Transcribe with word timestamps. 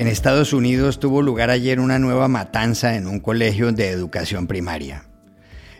En 0.00 0.06
Estados 0.06 0.54
Unidos 0.54 0.98
tuvo 0.98 1.20
lugar 1.20 1.50
ayer 1.50 1.78
una 1.78 1.98
nueva 1.98 2.26
matanza 2.26 2.96
en 2.96 3.06
un 3.06 3.20
colegio 3.20 3.70
de 3.70 3.90
educación 3.90 4.46
primaria. 4.46 5.04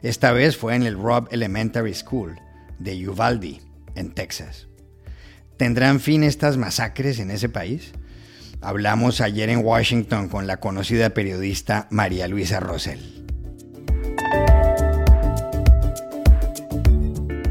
Esta 0.03 0.33
vez 0.33 0.59
fue 0.59 0.75
en 0.75 0.83
el 0.83 0.99
Robb 0.99 1.29
Elementary 1.31 1.95
School 1.95 2.39
de 2.79 3.09
Uvalde, 3.09 3.63
en 3.95 4.13
Texas. 4.13 4.69
¿Tendrán 5.57 6.01
fin 6.01 6.23
estas 6.23 6.59
masacres 6.59 7.19
en 7.19 7.31
ese 7.31 7.49
país? 7.49 7.93
Hablamos 8.61 9.23
ayer 9.23 9.49
en 9.49 9.65
Washington 9.65 10.29
con 10.29 10.47
la 10.47 10.59
conocida 10.59 11.15
periodista 11.15 11.89
María 11.91 12.29
Luisa 12.29 12.61
Rosell. 12.61 13.25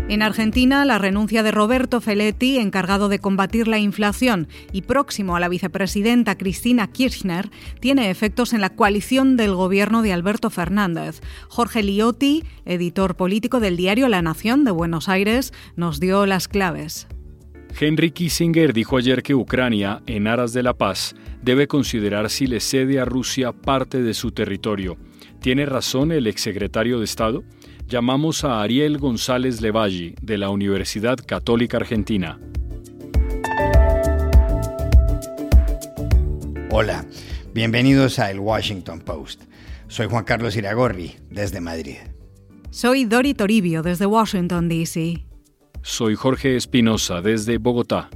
En 0.09 0.23
Argentina, 0.23 0.85
la 0.85 0.97
renuncia 0.97 1.43
de 1.43 1.51
Roberto 1.51 2.01
Feletti, 2.01 2.57
encargado 2.57 3.09
de 3.09 3.19
combatir 3.19 3.67
la 3.67 3.77
inflación 3.77 4.47
y 4.71 4.81
próximo 4.81 5.35
a 5.35 5.39
la 5.39 5.49
vicepresidenta 5.49 6.35
Cristina 6.35 6.87
Kirchner, 6.91 7.51
tiene 7.79 8.09
efectos 8.09 8.53
en 8.53 8.61
la 8.61 8.71
coalición 8.71 9.37
del 9.37 9.53
gobierno 9.53 10.01
de 10.01 10.11
Alberto 10.11 10.49
Fernández. 10.49 11.21
Jorge 11.47 11.83
Liotti, 11.83 12.43
editor 12.65 13.17
político 13.17 13.59
del 13.59 13.77
diario 13.77 14.09
La 14.09 14.23
Nación 14.23 14.63
de 14.63 14.71
Buenos 14.71 15.09
Aires, 15.09 15.53
nos 15.75 15.99
dio 15.99 16.25
las 16.25 16.47
claves. 16.47 17.07
Henry 17.79 18.09
Kissinger 18.09 18.73
dijo 18.73 18.97
ayer 18.97 19.21
que 19.21 19.35
Ucrania, 19.35 20.01
en 20.07 20.25
aras 20.25 20.53
de 20.53 20.63
la 20.63 20.73
paz, 20.73 21.13
debe 21.43 21.67
considerar 21.67 22.31
si 22.31 22.47
le 22.47 22.61
cede 22.61 22.99
a 22.99 23.05
Rusia 23.05 23.51
parte 23.51 24.01
de 24.01 24.15
su 24.15 24.31
territorio. 24.31 24.97
¿Tiene 25.39 25.67
razón 25.67 26.11
el 26.11 26.25
exsecretario 26.25 26.97
de 26.97 27.05
Estado? 27.05 27.43
Llamamos 27.89 28.43
a 28.43 28.61
Ariel 28.61 28.99
González 28.99 29.61
Levalli 29.61 30.13
de 30.21 30.37
la 30.37 30.51
Universidad 30.51 31.17
Católica 31.25 31.77
Argentina. 31.77 32.39
Hola, 36.69 37.03
bienvenidos 37.51 38.19
a 38.19 38.29
El 38.29 38.39
Washington 38.39 38.99
Post. 38.99 39.41
Soy 39.87 40.07
Juan 40.07 40.23
Carlos 40.23 40.55
Iragorri, 40.55 41.15
desde 41.31 41.61
Madrid. 41.61 41.97
Soy 42.69 43.05
Dori 43.05 43.33
Toribio, 43.33 43.81
desde 43.81 44.05
Washington, 44.05 44.69
D.C. 44.69 45.25
Soy 45.81 46.13
Jorge 46.13 46.55
Espinosa, 46.55 47.21
desde 47.21 47.57
Bogotá. 47.57 48.11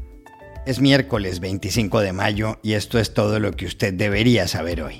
Es 0.67 0.79
miércoles 0.79 1.39
25 1.39 1.99
de 2.01 2.13
mayo 2.13 2.59
y 2.61 2.73
esto 2.73 2.99
es 2.99 3.15
todo 3.15 3.39
lo 3.39 3.51
que 3.53 3.65
usted 3.65 3.91
debería 3.95 4.47
saber 4.47 4.83
hoy. 4.83 4.99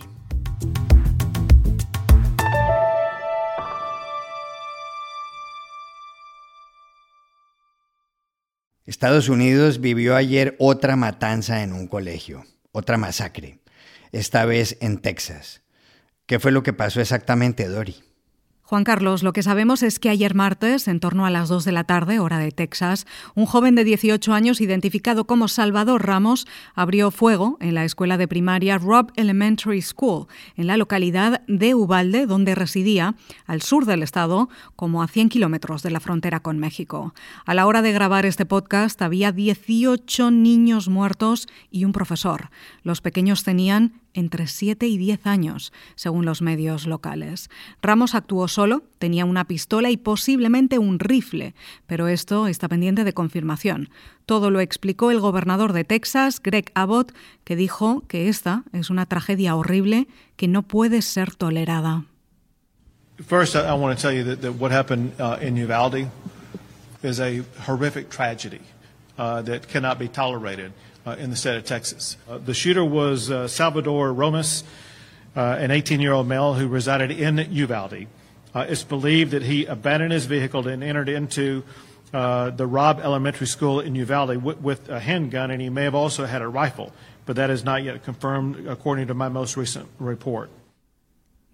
Estados 8.86 9.30
Unidos 9.30 9.80
vivió 9.80 10.16
ayer 10.16 10.58
otra 10.60 10.98
matanza 10.98 11.64
en 11.64 11.72
un 11.72 11.88
colegio, 11.88 12.46
otra 12.74 12.98
masacre, 12.98 13.60
esta 14.12 14.44
vez 14.44 14.78
en 14.82 14.98
Texas. 14.98 15.62
¿Qué 16.26 16.38
fue 16.38 16.52
lo 16.52 16.64
que 16.64 16.74
pasó 16.74 17.00
exactamente, 17.00 17.68
Dori? 17.68 18.04
Juan 18.74 18.86
Carlos, 18.86 19.22
lo 19.22 19.34
que 19.34 19.44
sabemos 19.44 19.84
es 19.84 20.00
que 20.00 20.10
ayer 20.10 20.34
martes, 20.34 20.88
en 20.88 21.00
torno 21.00 21.28
a 21.28 21.30
las 21.30 21.48
2 21.48 21.64
de 21.64 21.72
la 21.72 21.84
tarde, 21.84 22.18
hora 22.18 22.40
de 22.40 22.52
Texas, 22.52 23.06
un 23.36 23.46
joven 23.46 23.76
de 23.76 23.84
18 23.84 24.34
años 24.34 24.62
identificado 24.62 25.28
como 25.28 25.48
Salvador 25.48 26.08
Ramos 26.08 26.48
abrió 26.74 27.12
fuego 27.12 27.56
en 27.60 27.76
la 27.76 27.86
escuela 27.86 28.18
de 28.18 28.28
primaria 28.28 28.80
Robb 28.80 29.12
Elementary 29.16 29.84
School, 29.84 30.26
en 30.56 30.66
la 30.66 30.78
localidad 30.78 31.44
de 31.48 31.76
Ubalde, 31.76 32.26
donde 32.26 32.56
residía, 32.56 33.14
al 33.46 33.62
sur 33.62 33.86
del 33.86 34.02
estado, 34.02 34.50
como 34.76 35.04
a 35.04 35.08
100 35.08 35.30
kilómetros 35.30 35.84
de 35.84 35.92
la 35.92 36.00
frontera 36.00 36.40
con 36.40 36.58
México. 36.58 37.14
A 37.46 37.54
la 37.54 37.68
hora 37.68 37.84
de 37.84 37.92
grabar 37.92 38.26
este 38.26 38.48
podcast 38.48 39.00
había 39.04 39.32
18 39.32 40.32
niños 40.32 40.90
muertos 40.90 41.48
y 41.70 41.86
un 41.86 41.92
profesor. 41.92 42.50
Los 42.82 43.02
pequeños 43.02 43.44
tenían 43.44 44.02
entre 44.14 44.48
7 44.48 44.88
y 44.88 44.98
10 44.98 45.28
años, 45.28 45.74
según 45.96 46.26
los 46.26 46.42
medios 46.42 46.88
locales. 46.88 47.50
Ramos 47.82 48.16
actuó 48.16 48.48
solo, 48.48 48.84
tenía 49.00 49.26
una 49.26 49.46
pistola 49.46 49.90
y 49.90 49.98
posiblemente 49.98 50.80
un 50.80 51.00
rifle, 51.00 51.56
pero 51.88 52.08
esto 52.08 52.48
está 52.48 52.68
pendiente 52.68 53.04
de 53.04 53.14
confirmación. 53.14 53.90
Todo 54.26 54.52
lo 54.52 54.60
explicó 54.60 55.12
el 55.12 55.20
gobernador 55.20 55.74
de 55.74 55.84
Texas, 55.84 56.42
Greg 56.42 56.72
Abbott, 56.76 57.14
que 57.44 57.56
dijo 57.56 58.04
que 58.08 58.30
esta 58.30 58.64
es 58.72 58.90
una 58.90 59.06
tragedia 59.06 59.56
horrible 59.56 60.08
que 60.36 60.48
no 60.48 60.64
puede 60.64 61.02
ser 61.02 61.36
tolerada. 61.36 62.06
First, 63.28 63.56
I 63.56 63.74
want 63.74 63.98
to 63.98 64.02
tell 64.02 64.12
you 64.12 64.36
that, 64.36 64.56
what 64.56 64.72
happened 64.72 65.14
uh, 65.20 65.38
in 65.40 65.56
Uvalde 65.56 66.10
is 67.04 67.20
a 67.20 67.44
horrific 67.68 68.10
tragedy 68.10 68.62
uh, 69.18 69.42
that 69.44 69.68
cannot 69.68 70.00
be 70.00 70.08
tolerated. 70.08 70.72
Uh, 71.06 71.16
in 71.20 71.30
the 71.30 71.36
state 71.36 71.58
of 71.58 71.66
Texas. 71.66 72.18
Uh, 72.30 72.38
the 72.38 72.54
shooter 72.54 72.84
was 72.84 73.30
uh, 73.30 73.48
Salvador 73.48 74.14
Romas, 74.14 74.64
an 75.36 75.72
18 75.72 76.00
year 76.00 76.14
old 76.14 76.28
male 76.28 76.54
who 76.54 76.68
resided 76.68 77.12
in 77.12 77.38
Uvalde. 77.52 78.08
It's 78.56 78.84
believed 78.84 79.32
that 79.32 79.42
he 79.42 79.66
abandoned 79.66 80.12
his 80.12 80.26
vehicle 80.26 80.68
and 80.68 80.84
entered 80.84 81.10
into 81.10 81.64
the 82.12 82.68
Robb 82.68 83.00
Elementary 83.00 83.48
School 83.48 83.80
in 83.80 83.96
Uvalde 83.96 84.44
with 84.44 84.90
a 84.90 85.00
handgun, 85.00 85.52
and 85.52 85.62
he 85.62 85.70
may 85.70 85.84
have 85.84 85.96
also 85.96 86.26
had 86.26 86.42
a 86.42 86.48
rifle, 86.48 86.94
but 87.26 87.36
that 87.36 87.50
is 87.50 87.64
not 87.64 87.84
yet 87.84 88.04
confirmed 88.04 88.68
according 88.68 89.08
to 89.08 89.14
my 89.14 89.30
most 89.30 89.58
recent 89.58 89.90
report. 90.00 90.50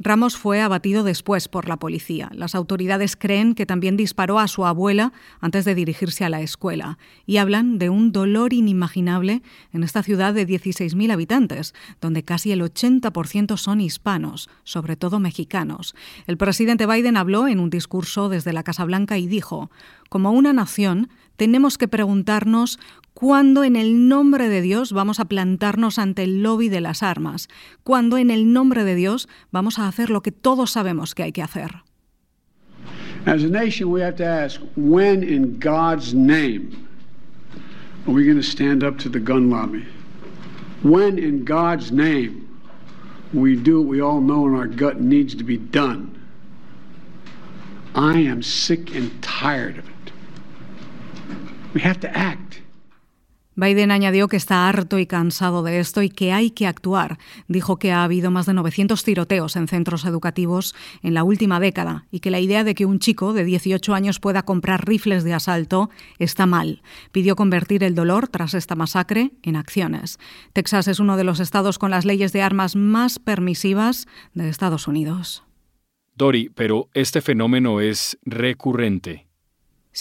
Ramos 0.02 0.38
fue 0.38 0.62
abatido 0.62 1.04
después 1.04 1.50
por 1.50 1.68
la 1.68 1.76
policía. 1.76 2.30
Las 2.34 2.56
autoridades 2.56 3.18
creen 3.18 3.54
que 3.54 3.66
también 3.66 3.98
disparó 3.98 4.40
a 4.40 4.48
su 4.48 4.66
abuela 4.66 5.12
antes 5.42 5.66
de 5.66 5.76
dirigirse 5.76 6.24
a 6.24 6.30
la 6.30 6.40
escuela 6.40 6.98
y 7.26 7.36
hablan 7.36 7.80
de 7.80 7.90
un 7.90 8.14
dolor 8.14 8.54
inimaginable 8.54 9.42
en 9.74 9.84
esta 9.84 10.02
ciudad 10.02 10.34
de 10.34 10.48
16.000 10.48 11.12
habitantes, 11.12 11.74
donde 12.00 12.24
casi 12.24 12.54
el 12.54 12.62
80% 12.62 13.58
son 13.58 13.82
hispanos, 13.82 14.50
sobre 14.64 14.96
todo 14.96 15.20
mexicanos. 15.20 15.94
El 16.28 16.38
presidente 16.38 16.88
Biden 16.88 17.18
habló 17.18 17.50
en 17.50 17.60
un 17.60 17.70
discurso 17.70 18.30
desde 18.30 18.54
la 18.54 18.64
Casa 18.64 18.86
Blanca 18.86 19.18
y 19.18 19.28
dijo, 19.28 19.70
como 20.08 20.32
una 20.32 20.54
nación, 20.54 21.10
tenemos 21.40 21.78
que 21.78 21.88
preguntarnos 21.88 22.80
cuándo 23.14 23.64
en 23.64 23.78
el 23.78 24.10
nombre 24.10 24.50
de 24.50 24.62
Dios 24.62 24.92
vamos 24.92 25.22
a 25.22 25.26
plantarnos 25.26 25.98
ante 25.98 26.24
el 26.24 26.44
lobby 26.44 26.68
de 26.68 26.82
las 26.82 27.02
armas, 27.02 27.48
cuándo 27.84 28.18
en 28.18 28.30
el 28.30 28.52
nombre 28.52 28.84
de 28.84 28.94
Dios 28.94 29.30
vamos 29.50 29.80
a 29.80 29.88
hacer 29.88 30.10
lo 30.10 30.22
que 30.22 30.34
todos 30.34 30.72
sabemos 30.72 31.16
que 31.16 31.24
hay 31.24 31.32
que 31.32 31.42
hacer. 31.42 31.84
As 33.26 33.46
a 33.46 33.48
nation, 33.48 33.90
we 33.90 34.02
have 34.02 34.18
to 34.18 34.26
ask 34.26 34.60
when 34.76 35.24
in 35.24 35.58
God's 35.60 36.14
name 36.14 36.72
are 38.06 38.14
we 38.14 38.26
going 38.26 38.36
to 38.36 38.44
stand 38.44 38.84
up 38.84 38.98
to 38.98 39.10
the 39.10 39.20
gun 39.20 39.50
lobby? 39.50 39.86
When 40.84 41.18
in 41.18 41.46
God's 41.46 41.90
name 41.90 42.50
we 43.34 43.56
do 43.56 43.80
what 43.80 43.88
we 43.88 44.02
all 44.02 44.20
know 44.20 44.46
in 44.46 44.56
our 44.56 44.68
gut 44.68 45.00
needs 45.00 45.36
to 45.36 45.46
be 45.46 45.56
done? 45.56 46.10
I 47.96 48.20
am 48.28 48.44
sick 48.44 48.94
and 48.94 49.10
tired 49.24 49.78
of 49.78 49.88
it. 49.88 49.99
We 51.74 51.82
have 51.84 52.00
to 52.00 52.08
act. 52.14 52.70
Biden 53.60 53.92
añadió 53.92 54.30
que 54.30 54.38
está 54.38 54.70
harto 54.70 55.00
y 55.00 55.06
cansado 55.06 55.64
de 55.64 55.82
esto 55.82 56.02
y 56.02 56.10
que 56.10 56.32
hay 56.32 56.52
que 56.52 56.66
actuar. 56.66 57.18
Dijo 57.50 57.78
que 57.78 57.92
ha 57.92 58.06
habido 58.06 58.32
más 58.32 58.46
de 58.46 58.54
900 58.54 59.04
tiroteos 59.04 59.58
en 59.58 59.68
centros 59.68 60.06
educativos 60.06 60.74
en 61.04 61.14
la 61.14 61.26
última 61.26 61.60
década 61.60 62.06
y 62.10 62.22
que 62.22 62.32
la 62.32 62.40
idea 62.40 62.64
de 62.64 62.74
que 62.74 62.86
un 62.86 63.00
chico 63.00 63.34
de 63.34 63.44
18 63.44 63.94
años 63.94 64.22
pueda 64.22 64.44
comprar 64.44 64.88
rifles 64.88 65.26
de 65.26 65.34
asalto 65.34 65.90
está 66.20 66.46
mal. 66.46 66.82
Pidió 67.12 67.36
convertir 67.36 67.84
el 67.84 67.96
dolor 67.96 68.30
tras 68.30 68.54
esta 68.54 68.76
masacre 68.76 69.32
en 69.44 69.58
acciones. 69.58 70.20
Texas 70.54 70.88
es 70.88 71.02
uno 71.02 71.18
de 71.18 71.26
los 71.26 71.42
estados 71.42 71.80
con 71.80 71.92
las 71.92 72.06
leyes 72.06 72.32
de 72.32 72.42
armas 72.42 72.78
más 72.78 73.20
permisivas 73.20 74.08
de 74.34 74.48
Estados 74.48 74.88
Unidos. 74.88 75.44
Dori, 76.16 76.50
pero 76.56 76.88
este 76.94 77.20
fenómeno 77.20 77.82
es 77.82 78.18
recurrente. 78.24 79.29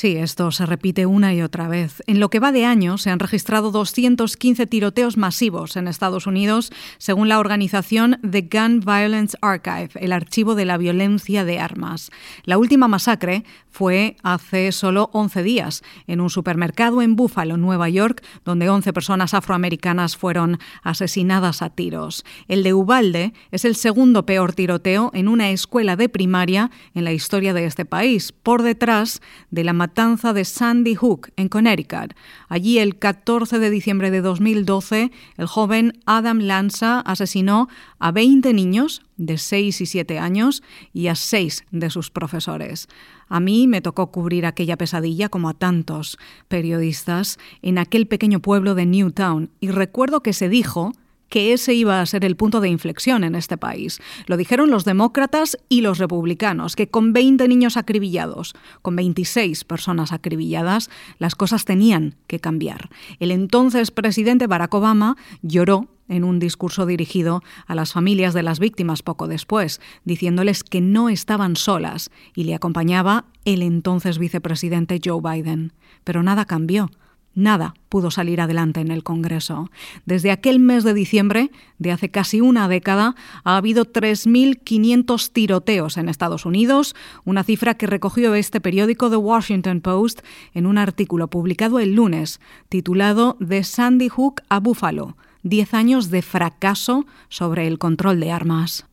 Sí, 0.00 0.14
esto 0.14 0.52
se 0.52 0.64
repite 0.64 1.06
una 1.06 1.34
y 1.34 1.42
otra 1.42 1.66
vez. 1.66 2.04
En 2.06 2.20
lo 2.20 2.30
que 2.30 2.38
va 2.38 2.52
de 2.52 2.64
año 2.64 2.98
se 2.98 3.10
han 3.10 3.18
registrado 3.18 3.72
215 3.72 4.64
tiroteos 4.68 5.16
masivos 5.16 5.76
en 5.76 5.88
Estados 5.88 6.28
Unidos, 6.28 6.70
según 6.98 7.28
la 7.28 7.40
organización 7.40 8.20
The 8.22 8.42
Gun 8.42 8.78
Violence 8.78 9.36
Archive, 9.42 9.90
el 9.96 10.12
archivo 10.12 10.54
de 10.54 10.66
la 10.66 10.78
violencia 10.78 11.44
de 11.44 11.58
armas. 11.58 12.12
La 12.44 12.58
última 12.58 12.86
masacre 12.86 13.42
fue 13.70 14.16
hace 14.22 14.70
solo 14.70 15.10
11 15.14 15.42
días, 15.42 15.82
en 16.06 16.20
un 16.20 16.30
supermercado 16.30 17.02
en 17.02 17.16
Buffalo, 17.16 17.56
Nueva 17.56 17.88
York, 17.88 18.24
donde 18.44 18.68
11 18.68 18.92
personas 18.92 19.34
afroamericanas 19.34 20.16
fueron 20.16 20.58
asesinadas 20.84 21.60
a 21.60 21.70
tiros. 21.70 22.24
El 22.46 22.62
de 22.62 22.72
Ubalde 22.72 23.32
es 23.50 23.64
el 23.64 23.74
segundo 23.74 24.24
peor 24.26 24.52
tiroteo 24.52 25.10
en 25.12 25.26
una 25.26 25.50
escuela 25.50 25.96
de 25.96 26.08
primaria 26.08 26.70
en 26.94 27.02
la 27.02 27.12
historia 27.12 27.52
de 27.52 27.64
este 27.64 27.84
país, 27.84 28.30
por 28.30 28.62
detrás 28.62 29.20
de 29.50 29.64
la 29.64 29.72
matanza 29.88 30.34
de 30.34 30.44
Sandy 30.44 30.94
Hook, 30.96 31.32
en 31.36 31.48
Connecticut. 31.48 32.12
Allí, 32.50 32.78
el 32.78 32.98
14 32.98 33.58
de 33.58 33.70
diciembre 33.70 34.10
de 34.10 34.20
2012, 34.20 35.10
el 35.38 35.46
joven 35.46 35.98
Adam 36.04 36.40
Lanza 36.40 37.00
asesinó 37.00 37.70
a 37.98 38.12
20 38.12 38.52
niños 38.52 39.00
de 39.16 39.38
6 39.38 39.80
y 39.80 39.86
7 39.86 40.18
años 40.18 40.62
y 40.92 41.06
a 41.06 41.14
6 41.14 41.64
de 41.70 41.88
sus 41.88 42.10
profesores. 42.10 42.86
A 43.28 43.40
mí 43.40 43.66
me 43.66 43.80
tocó 43.80 44.08
cubrir 44.08 44.44
aquella 44.44 44.76
pesadilla 44.76 45.30
como 45.30 45.48
a 45.48 45.54
tantos 45.54 46.18
periodistas 46.48 47.38
en 47.62 47.78
aquel 47.78 48.06
pequeño 48.06 48.40
pueblo 48.40 48.74
de 48.74 48.84
Newtown 48.84 49.48
y 49.58 49.70
recuerdo 49.70 50.22
que 50.22 50.34
se 50.34 50.50
dijo 50.50 50.92
que 51.28 51.52
ese 51.52 51.74
iba 51.74 52.00
a 52.00 52.06
ser 52.06 52.24
el 52.24 52.36
punto 52.36 52.60
de 52.60 52.68
inflexión 52.68 53.24
en 53.24 53.34
este 53.34 53.56
país. 53.56 54.00
Lo 54.26 54.36
dijeron 54.36 54.70
los 54.70 54.84
demócratas 54.84 55.58
y 55.68 55.80
los 55.80 55.98
republicanos, 55.98 56.76
que 56.76 56.88
con 56.88 57.12
20 57.12 57.46
niños 57.48 57.76
acribillados, 57.76 58.54
con 58.82 58.96
26 58.96 59.64
personas 59.64 60.12
acribilladas, 60.12 60.90
las 61.18 61.34
cosas 61.34 61.64
tenían 61.64 62.16
que 62.26 62.40
cambiar. 62.40 62.88
El 63.20 63.30
entonces 63.30 63.90
presidente 63.90 64.46
Barack 64.46 64.74
Obama 64.74 65.16
lloró 65.42 65.88
en 66.08 66.24
un 66.24 66.38
discurso 66.38 66.86
dirigido 66.86 67.42
a 67.66 67.74
las 67.74 67.92
familias 67.92 68.34
de 68.34 68.42
las 68.42 68.58
víctimas 68.58 69.02
poco 69.02 69.28
después, 69.28 69.80
diciéndoles 70.04 70.64
que 70.64 70.80
no 70.80 71.08
estaban 71.08 71.56
solas, 71.56 72.10
y 72.34 72.44
le 72.44 72.54
acompañaba 72.54 73.26
el 73.44 73.62
entonces 73.62 74.18
vicepresidente 74.18 75.00
Joe 75.04 75.20
Biden. 75.22 75.72
Pero 76.04 76.22
nada 76.22 76.46
cambió. 76.46 76.90
Nada 77.38 77.74
pudo 77.88 78.10
salir 78.10 78.40
adelante 78.40 78.80
en 78.80 78.90
el 78.90 79.04
Congreso. 79.04 79.70
Desde 80.06 80.32
aquel 80.32 80.58
mes 80.58 80.82
de 80.82 80.92
diciembre, 80.92 81.52
de 81.78 81.92
hace 81.92 82.10
casi 82.10 82.40
una 82.40 82.66
década, 82.66 83.14
ha 83.44 83.56
habido 83.56 83.84
3.500 83.84 85.30
tiroteos 85.32 85.98
en 85.98 86.08
Estados 86.08 86.44
Unidos, 86.44 86.96
una 87.24 87.44
cifra 87.44 87.74
que 87.74 87.86
recogió 87.86 88.34
este 88.34 88.60
periódico 88.60 89.08
The 89.08 89.18
Washington 89.18 89.82
Post 89.82 90.22
en 90.52 90.66
un 90.66 90.78
artículo 90.78 91.30
publicado 91.30 91.78
el 91.78 91.94
lunes, 91.94 92.40
titulado 92.68 93.36
De 93.38 93.62
Sandy 93.62 94.08
Hook 94.08 94.42
a 94.48 94.58
Buffalo, 94.58 95.16
10 95.44 95.74
años 95.74 96.10
de 96.10 96.22
fracaso 96.22 97.06
sobre 97.28 97.68
el 97.68 97.78
control 97.78 98.18
de 98.18 98.32
armas. 98.32 98.86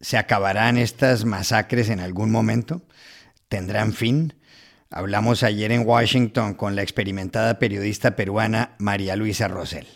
¿Se 0.00 0.18
acabarán 0.18 0.78
estas 0.78 1.24
masacres 1.24 1.88
en 1.88 1.98
algún 1.98 2.30
momento? 2.30 2.82
¿Tendrán 3.48 3.92
fin? 3.92 4.34
Hablamos 4.94 5.42
ayer 5.42 5.72
en 5.72 5.88
Washington 5.88 6.52
con 6.52 6.76
la 6.76 6.82
experimentada 6.82 7.58
periodista 7.58 8.14
peruana 8.14 8.76
María 8.78 9.16
Luisa 9.16 9.48
Rosell. 9.48 9.86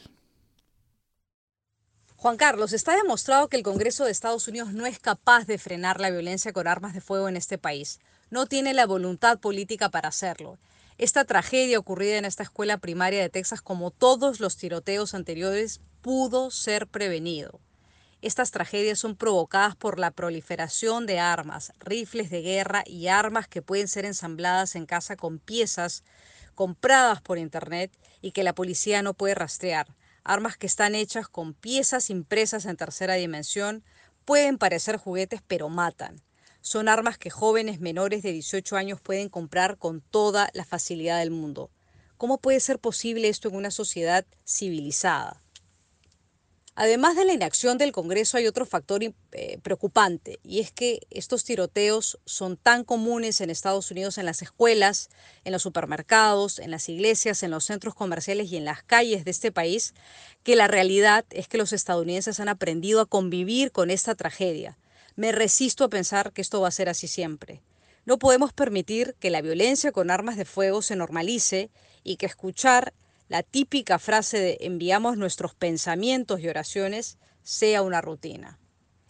Juan 2.17 2.39
Carlos, 2.39 2.73
está 2.73 2.97
demostrado 2.97 3.49
que 3.49 3.59
el 3.59 3.63
Congreso 3.63 4.07
de 4.07 4.11
Estados 4.11 4.49
Unidos 4.49 4.73
no 4.73 4.87
es 4.87 4.99
capaz 4.99 5.47
de 5.47 5.59
frenar 5.59 6.01
la 6.01 6.09
violencia 6.09 6.55
con 6.55 6.67
armas 6.67 6.95
de 6.95 7.03
fuego 7.03 7.29
en 7.29 7.37
este 7.37 7.59
país. 7.59 8.01
No 8.31 8.47
tiene 8.47 8.73
la 8.73 8.87
voluntad 8.87 9.39
política 9.39 9.91
para 9.91 10.09
hacerlo. 10.09 10.59
Esta 10.97 11.27
tragedia 11.27 11.79
ocurrida 11.79 12.17
en 12.17 12.25
esta 12.25 12.45
escuela 12.45 12.79
primaria 12.79 13.21
de 13.21 13.29
Texas, 13.29 13.61
como 13.61 13.91
todos 13.91 14.41
los 14.41 14.57
tiroteos 14.57 15.13
anteriores, 15.13 15.83
pudo 16.01 16.51
ser 16.51 16.87
prevenido. 16.87 17.61
Estas 18.23 18.51
tragedias 18.51 18.99
son 18.99 19.15
provocadas 19.15 19.77
por 19.77 19.99
la 19.99 20.11
proliferación 20.11 21.07
de 21.07 21.19
armas, 21.19 21.73
rifles 21.79 22.31
de 22.31 22.41
guerra 22.41 22.83
y 22.87 23.09
armas 23.09 23.47
que 23.47 23.63
pueden 23.63 23.89
ser 23.89 24.07
ensambladas 24.07 24.75
en 24.75 24.87
casa 24.87 25.17
con 25.17 25.39
piezas 25.39 26.03
compradas 26.55 27.21
por 27.21 27.37
Internet 27.39 27.93
y 28.23 28.33
que 28.33 28.43
la 28.43 28.55
policía 28.55 29.03
no 29.03 29.15
puede 29.15 29.35
rastrear. 29.35 29.95
Armas 30.25 30.57
que 30.57 30.67
están 30.67 30.95
hechas 30.95 31.29
con 31.29 31.53
piezas 31.53 32.11
impresas 32.11 32.65
en 32.65 32.77
tercera 32.77 33.15
dimensión, 33.15 33.85
pueden 34.25 34.59
parecer 34.59 34.97
juguetes 34.97 35.43
pero 35.47 35.69
matan. 35.69 36.23
Son 36.63 36.89
armas 36.89 37.19
que 37.19 37.31
jóvenes 37.31 37.81
menores 37.81 38.23
de 38.23 38.33
18 38.33 38.77
años 38.77 39.01
pueden 39.01 39.29
comprar 39.29 39.77
con 39.77 40.01
toda 40.01 40.51
la 40.55 40.65
facilidad 40.65 41.21
del 41.21 41.31
mundo. 41.31 41.71
¿Cómo 42.17 42.39
puede 42.39 42.59
ser 42.61 42.81
posible 42.81 43.29
esto 43.29 43.49
en 43.49 43.57
una 43.57 43.71
sociedad 43.71 44.27
civilizada? 44.45 45.46
Además 46.79 47.17
de 47.17 47.25
la 47.25 47.33
inacción 47.33 47.79
del 47.79 47.91
Congreso 47.91 48.37
hay 48.37 48.47
otro 48.47 48.67
factor 48.67 49.03
eh, 49.03 49.59
preocupante 49.63 50.39
y 50.43 50.61
es 50.61 50.71
que 50.71 51.01
estos 51.09 51.43
tiroteos 51.43 52.19
son 52.27 52.59
tan 52.59 52.85
comunes 52.85 53.41
en 53.41 53.49
Estados 53.49 53.91
Unidos 53.91 54.19
en 54.19 54.27
las 54.27 54.43
escuelas, 54.43 55.09
en 55.45 55.53
los 55.53 55.63
supermercados, 55.63 56.59
en 56.59 56.71
las 56.71 56.91
iglesias, 56.91 57.43
en 57.43 57.51
los 57.51 57.65
centros 57.65 57.95
comerciales 57.95 58.53
y 58.53 58.59
en 58.59 58.67
las 58.67 58.83
calles 58.83 59.25
de 59.25 59.31
este 59.31 59.51
país 59.51 59.95
que 60.43 60.55
la 60.55 60.69
realidad 60.69 61.25
es 61.31 61.49
que 61.49 61.57
los 61.57 61.73
estadounidenses 61.73 62.41
han 62.41 62.51
aprendido 62.51 63.01
a 63.01 63.07
convivir 63.07 63.73
con 63.73 63.89
esta 63.89 64.15
tragedia. 64.15 64.77
Me 65.15 65.33
resisto 65.33 65.85
a 65.85 65.89
pensar 65.89 66.35
que 66.35 66.43
esto 66.43 66.61
va 66.61 66.69
a 66.69 66.73
ser 66.73 66.91
así 66.91 67.09
siempre. 67.09 67.63
No 68.05 68.19
podemos 68.19 68.53
permitir 68.53 69.15
que 69.19 69.31
la 69.31 69.41
violencia 69.41 69.93
con 69.93 70.11
armas 70.11 70.37
de 70.37 70.45
fuego 70.45 70.83
se 70.83 70.95
normalice 70.95 71.71
y 72.05 72.17
que 72.17 72.27
escuchar 72.27 72.93
la 73.29 73.43
típica 73.43 73.99
frase 73.99 74.39
de 74.39 74.59
enviamos 74.61 75.17
nuestros 75.17 75.55
pensamientos 75.55 76.41
y 76.41 76.49
oraciones 76.49 77.19
sea 77.43 77.83
una 77.83 78.01
rutina. 78.01 78.59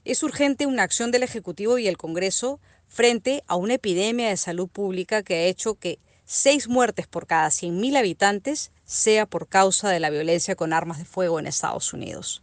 Es 0.04 0.22
urgente 0.22 0.66
una 0.66 0.84
acción 0.84 1.10
del 1.10 1.22
Ejecutivo 1.22 1.78
y 1.78 1.88
el 1.88 1.96
Congreso 1.96 2.60
frente 2.86 3.42
a 3.46 3.56
una 3.56 3.74
epidemia 3.74 4.28
de 4.28 4.36
salud 4.36 4.68
pública 4.68 5.22
que 5.22 5.34
ha 5.34 5.44
hecho 5.46 5.74
que 5.74 5.98
seis 6.24 6.68
muertes 6.68 7.06
por 7.06 7.26
cada 7.26 7.48
100.000 7.48 7.96
habitantes 7.96 8.72
sea 8.84 9.26
por 9.26 9.48
causa 9.48 9.90
de 9.90 10.00
la 10.00 10.10
violencia 10.10 10.54
con 10.54 10.72
armas 10.72 10.98
de 10.98 11.04
fuego 11.04 11.38
en 11.38 11.46
Estados 11.46 11.92
Unidos. 11.92 12.42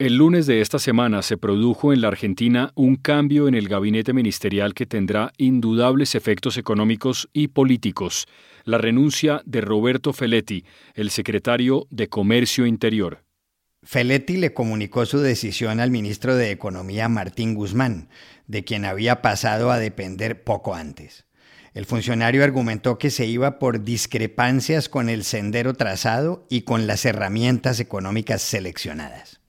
El 0.00 0.16
lunes 0.16 0.46
de 0.46 0.60
esta 0.60 0.80
semana 0.80 1.22
se 1.22 1.36
produjo 1.36 1.92
en 1.92 2.00
la 2.00 2.08
Argentina 2.08 2.72
un 2.74 2.96
cambio 2.96 3.46
en 3.46 3.54
el 3.54 3.68
gabinete 3.68 4.12
ministerial 4.12 4.74
que 4.74 4.86
tendrá 4.86 5.32
indudables 5.36 6.16
efectos 6.16 6.56
económicos 6.56 7.28
y 7.32 7.46
políticos, 7.46 8.26
la 8.64 8.78
renuncia 8.78 9.40
de 9.44 9.60
Roberto 9.60 10.12
Feletti, 10.12 10.64
el 10.94 11.10
secretario 11.10 11.86
de 11.90 12.08
Comercio 12.08 12.66
Interior. 12.66 13.22
Feletti 13.84 14.36
le 14.36 14.52
comunicó 14.52 15.06
su 15.06 15.20
decisión 15.20 15.78
al 15.78 15.92
ministro 15.92 16.34
de 16.34 16.50
Economía 16.50 17.08
Martín 17.08 17.54
Guzmán, 17.54 18.08
de 18.48 18.64
quien 18.64 18.84
había 18.84 19.22
pasado 19.22 19.70
a 19.70 19.78
depender 19.78 20.42
poco 20.42 20.74
antes. 20.74 21.24
El 21.72 21.86
funcionario 21.86 22.42
argumentó 22.42 22.98
que 22.98 23.10
se 23.10 23.26
iba 23.26 23.60
por 23.60 23.84
discrepancias 23.84 24.88
con 24.88 25.08
el 25.08 25.22
sendero 25.22 25.74
trazado 25.74 26.48
y 26.50 26.62
con 26.62 26.88
las 26.88 27.04
herramientas 27.04 27.78
económicas 27.78 28.42
seleccionadas. 28.42 29.43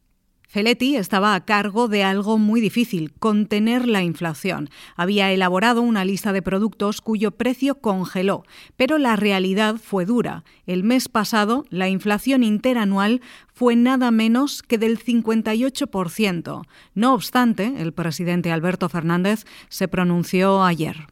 Feletti 0.55 0.95
estaba 0.95 1.35
a 1.35 1.43
cargo 1.43 1.89
de 1.89 2.05
algo 2.05 2.37
muy 2.37 2.61
difícil, 2.61 3.11
contener 3.19 3.89
la 3.89 4.03
inflación. 4.03 4.69
Había 4.95 5.29
elaborado 5.33 5.81
una 5.81 6.05
lista 6.05 6.31
de 6.31 6.41
productos 6.41 7.01
cuyo 7.01 7.31
precio 7.31 7.81
congeló, 7.81 8.45
pero 8.77 8.97
la 8.97 9.17
realidad 9.17 9.75
fue 9.75 10.05
dura. 10.05 10.45
El 10.65 10.85
mes 10.85 11.09
pasado, 11.09 11.65
la 11.69 11.89
inflación 11.89 12.41
interanual 12.41 13.19
fue 13.53 13.75
nada 13.75 14.11
menos 14.11 14.63
que 14.63 14.77
del 14.77 14.97
58%. 14.97 16.61
No 16.93 17.13
obstante, 17.13 17.73
el 17.79 17.91
presidente 17.91 18.53
Alberto 18.53 18.87
Fernández 18.87 19.43
se 19.67 19.89
pronunció 19.89 20.63
ayer. 20.63 21.07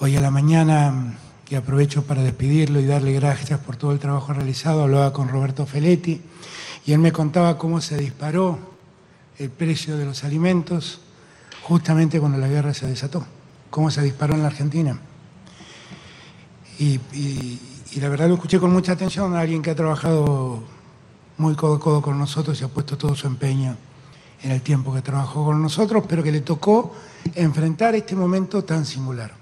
Hoy 0.00 0.16
a 0.16 0.20
la 0.20 0.30
mañana, 0.30 1.14
y 1.48 1.54
aprovecho 1.54 2.04
para 2.04 2.22
despedirlo 2.22 2.78
y 2.78 2.84
darle 2.84 3.14
gracias 3.14 3.58
por 3.60 3.76
todo 3.76 3.92
el 3.92 4.00
trabajo 4.00 4.34
realizado, 4.34 4.82
hablaba 4.82 5.14
con 5.14 5.30
Roberto 5.30 5.64
Feletti 5.64 6.20
y 6.84 6.92
él 6.92 6.98
me 6.98 7.12
contaba 7.12 7.58
cómo 7.58 7.80
se 7.80 7.96
disparó 7.96 8.58
el 9.38 9.50
precio 9.50 9.96
de 9.96 10.04
los 10.04 10.24
alimentos 10.24 11.00
justamente 11.62 12.18
cuando 12.18 12.38
la 12.38 12.48
guerra 12.48 12.74
se 12.74 12.86
desató, 12.86 13.24
cómo 13.70 13.90
se 13.90 14.02
disparó 14.02 14.34
en 14.34 14.42
la 14.42 14.48
Argentina. 14.48 14.98
Y, 16.78 16.98
la 18.00 18.08
verdad 18.08 18.26
lo 18.26 18.34
escuché 18.34 18.58
con 18.58 18.72
mucha 18.72 18.92
atención 18.92 19.36
a 19.36 19.40
alguien 19.40 19.62
que 19.62 19.70
ha 19.70 19.76
trabajado 19.76 20.62
muy 21.36 21.54
codo 21.54 21.76
a 21.76 21.80
codo 21.80 22.02
con 22.02 22.18
nosotros 22.18 22.60
y 22.60 22.64
ha 22.64 22.68
puesto 22.68 22.96
todo 22.96 23.14
su 23.14 23.26
empeño 23.26 23.76
en 24.42 24.50
el 24.50 24.62
tiempo 24.62 24.92
que 24.92 25.02
trabajó 25.02 25.44
con 25.44 25.62
nosotros, 25.62 26.04
pero 26.08 26.22
que 26.22 26.32
le 26.32 26.40
tocó 26.40 26.94
enfrentar 27.34 27.94
este 27.94 28.16
momento 28.16 28.64
tan 28.64 28.84
singular. 28.84 29.41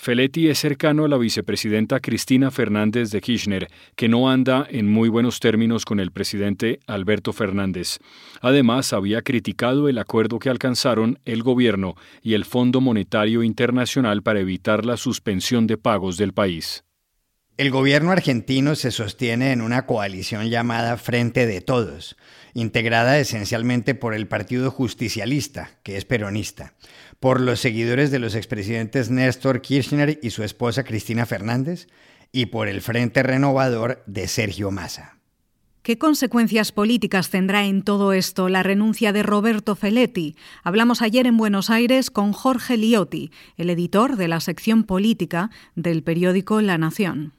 Feletti 0.00 0.46
es 0.46 0.60
cercano 0.60 1.04
a 1.04 1.08
la 1.08 1.18
vicepresidenta 1.18 1.98
Cristina 1.98 2.52
Fernández 2.52 3.10
de 3.10 3.20
Kirchner, 3.20 3.66
que 3.96 4.08
no 4.08 4.30
anda 4.30 4.64
en 4.70 4.88
muy 4.88 5.08
buenos 5.08 5.40
términos 5.40 5.84
con 5.84 5.98
el 5.98 6.12
presidente 6.12 6.78
Alberto 6.86 7.32
Fernández. 7.32 7.98
Además, 8.40 8.92
había 8.92 9.22
criticado 9.22 9.88
el 9.88 9.98
acuerdo 9.98 10.38
que 10.38 10.50
alcanzaron 10.50 11.18
el 11.24 11.42
gobierno 11.42 11.96
y 12.22 12.34
el 12.34 12.44
Fondo 12.44 12.80
Monetario 12.80 13.42
Internacional 13.42 14.22
para 14.22 14.38
evitar 14.38 14.86
la 14.86 14.96
suspensión 14.96 15.66
de 15.66 15.78
pagos 15.78 16.16
del 16.16 16.32
país. 16.32 16.84
El 17.58 17.72
gobierno 17.72 18.12
argentino 18.12 18.76
se 18.76 18.92
sostiene 18.92 19.50
en 19.50 19.62
una 19.62 19.84
coalición 19.84 20.48
llamada 20.48 20.96
Frente 20.96 21.44
de 21.44 21.60
Todos, 21.60 22.16
integrada 22.54 23.18
esencialmente 23.18 23.96
por 23.96 24.14
el 24.14 24.28
Partido 24.28 24.70
Justicialista, 24.70 25.72
que 25.82 25.96
es 25.96 26.04
peronista 26.04 26.74
por 27.18 27.40
los 27.40 27.58
seguidores 27.58 28.12
de 28.12 28.20
los 28.20 28.36
expresidentes 28.36 29.10
Néstor 29.10 29.60
Kirchner 29.60 30.20
y 30.22 30.30
su 30.30 30.44
esposa 30.44 30.84
Cristina 30.84 31.26
Fernández 31.26 31.88
y 32.30 32.46
por 32.46 32.68
el 32.68 32.80
Frente 32.80 33.24
Renovador 33.24 34.04
de 34.06 34.28
Sergio 34.28 34.70
Massa. 34.70 35.18
¿Qué 35.82 35.98
consecuencias 35.98 36.70
políticas 36.70 37.28
tendrá 37.30 37.64
en 37.64 37.82
todo 37.82 38.12
esto 38.12 38.48
la 38.48 38.62
renuncia 38.62 39.12
de 39.12 39.24
Roberto 39.24 39.74
Feletti? 39.74 40.36
Hablamos 40.62 41.02
ayer 41.02 41.26
en 41.26 41.36
Buenos 41.36 41.70
Aires 41.70 42.12
con 42.12 42.32
Jorge 42.32 42.76
Liotti, 42.76 43.32
el 43.56 43.68
editor 43.68 44.14
de 44.14 44.28
la 44.28 44.38
sección 44.38 44.84
política 44.84 45.50
del 45.74 46.04
periódico 46.04 46.60
La 46.60 46.78
Nación. 46.78 47.32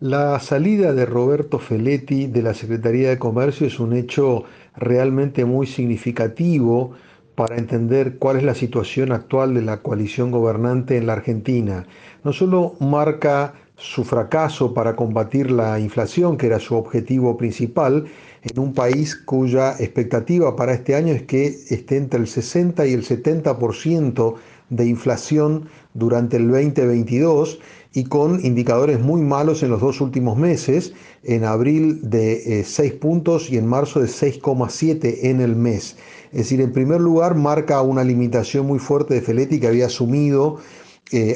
La 0.00 0.38
salida 0.40 0.92
de 0.92 1.06
Roberto 1.06 1.58
Feletti 1.58 2.26
de 2.26 2.42
la 2.42 2.52
Secretaría 2.52 3.08
de 3.08 3.18
Comercio 3.18 3.66
es 3.66 3.80
un 3.80 3.94
hecho 3.94 4.44
realmente 4.76 5.46
muy 5.46 5.66
significativo 5.66 6.92
para 7.34 7.56
entender 7.56 8.18
cuál 8.18 8.36
es 8.36 8.42
la 8.42 8.54
situación 8.54 9.10
actual 9.10 9.54
de 9.54 9.62
la 9.62 9.78
coalición 9.78 10.30
gobernante 10.30 10.98
en 10.98 11.06
la 11.06 11.14
Argentina. 11.14 11.86
No 12.24 12.34
solo 12.34 12.74
marca 12.78 13.54
su 13.78 14.04
fracaso 14.04 14.74
para 14.74 14.96
combatir 14.96 15.50
la 15.50 15.80
inflación, 15.80 16.36
que 16.36 16.48
era 16.48 16.58
su 16.58 16.74
objetivo 16.74 17.38
principal, 17.38 18.04
en 18.42 18.58
un 18.58 18.74
país 18.74 19.16
cuya 19.16 19.76
expectativa 19.78 20.56
para 20.56 20.74
este 20.74 20.94
año 20.94 21.14
es 21.14 21.22
que 21.22 21.46
esté 21.46 21.96
entre 21.96 22.20
el 22.20 22.26
60 22.26 22.86
y 22.86 22.92
el 22.92 23.02
70% 23.02 24.34
de 24.70 24.86
inflación 24.86 25.68
durante 25.94 26.36
el 26.36 26.50
2022 26.50 27.58
y 27.92 28.04
con 28.04 28.44
indicadores 28.44 29.00
muy 29.00 29.22
malos 29.22 29.62
en 29.62 29.70
los 29.70 29.80
dos 29.80 30.00
últimos 30.00 30.36
meses, 30.36 30.92
en 31.22 31.44
abril 31.44 32.00
de 32.02 32.62
6 32.64 32.78
eh, 32.92 32.94
puntos 32.96 33.50
y 33.50 33.56
en 33.56 33.66
marzo 33.66 34.00
de 34.00 34.06
6,7 34.06 35.18
en 35.22 35.40
el 35.40 35.56
mes. 35.56 35.96
Es 36.32 36.38
decir, 36.38 36.60
en 36.60 36.72
primer 36.72 37.00
lugar 37.00 37.36
marca 37.36 37.80
una 37.80 38.04
limitación 38.04 38.66
muy 38.66 38.78
fuerte 38.78 39.14
de 39.14 39.22
Feletti 39.22 39.60
que 39.60 39.68
había 39.68 39.86
asumido 39.86 40.58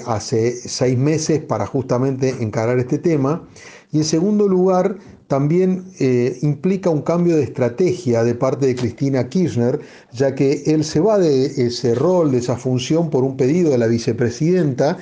hace 0.06 0.52
seis 0.52 0.98
meses 0.98 1.40
para 1.40 1.66
justamente 1.66 2.30
encarar 2.40 2.78
este 2.78 2.98
tema. 2.98 3.46
Y 3.92 3.98
en 3.98 4.04
segundo 4.04 4.46
lugar, 4.46 4.98
también 5.26 5.84
eh, 6.00 6.38
implica 6.42 6.90
un 6.90 7.02
cambio 7.02 7.36
de 7.36 7.44
estrategia 7.44 8.24
de 8.24 8.34
parte 8.34 8.66
de 8.66 8.74
Cristina 8.74 9.28
Kirchner, 9.28 9.80
ya 10.12 10.34
que 10.34 10.64
él 10.66 10.82
se 10.84 10.98
va 10.98 11.18
de 11.18 11.46
ese 11.46 11.94
rol, 11.94 12.32
de 12.32 12.38
esa 12.38 12.56
función, 12.56 13.10
por 13.10 13.22
un 13.22 13.36
pedido 13.36 13.70
de 13.70 13.78
la 13.78 13.86
vicepresidenta, 13.86 14.98